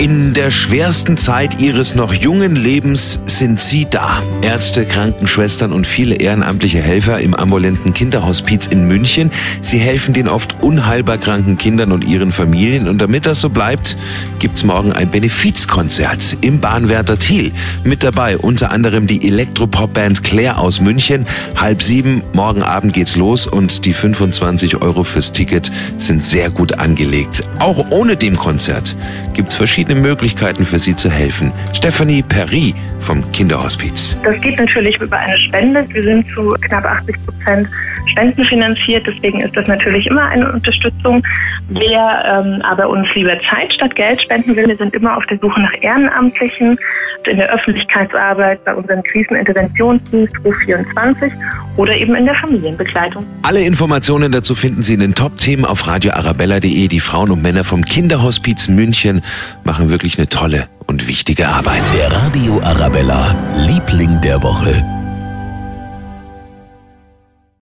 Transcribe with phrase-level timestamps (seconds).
[0.00, 4.22] In der schwersten Zeit ihres noch jungen Lebens sind Sie da.
[4.40, 9.30] Ärzte, Krankenschwestern und viele ehrenamtliche Helfer im ambulanten Kinderhospiz in München.
[9.60, 12.88] Sie helfen den oft unheilbar kranken Kindern und ihren Familien.
[12.88, 13.98] Und damit das so bleibt,
[14.38, 17.52] gibt's morgen ein Benefizkonzert im Bahnwärter Thiel.
[17.84, 21.26] Mit dabei unter anderem die Elektropop-Band Claire aus München.
[21.56, 26.78] Halb sieben, morgen Abend geht's los und die 25 Euro fürs Ticket sind sehr gut
[26.78, 27.42] angelegt.
[27.58, 28.96] Auch ohne dem Konzert
[29.34, 31.52] gibt's verschiedene Möglichkeiten für Sie zu helfen.
[31.72, 34.16] Stephanie Perry vom Kinderhospiz.
[34.22, 35.86] Das geht natürlich über eine Spende.
[35.88, 37.68] Wir sind zu knapp 80 Prozent
[38.06, 41.22] spendenfinanziert, deswegen ist das natürlich immer eine Unterstützung.
[41.68, 45.38] Wer ähm, aber uns lieber Zeit statt Geld spenden will, wir sind immer auf der
[45.38, 46.78] Suche nach Ehrenamtlichen
[47.26, 51.32] in der Öffentlichkeitsarbeit, bei unseren Kriseninterventionsdienst Ruf 24
[51.76, 53.26] oder eben in der Familienbegleitung.
[53.42, 56.88] Alle Informationen dazu finden Sie in den Top-Themen auf radioarabella.de.
[56.88, 59.22] Die Frauen und Männer vom Kinderhospiz München
[59.64, 61.82] machen wirklich eine tolle und wichtige Arbeit.
[61.96, 64.99] Der Radio Arabella, Liebling der Woche.